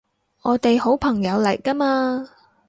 [0.41, 2.27] 我哋好朋友嚟㗎嘛